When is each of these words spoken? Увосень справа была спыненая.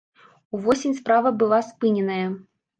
Увосень 0.57 0.95
справа 1.01 1.31
была 1.45 1.61
спыненая. 1.71 2.27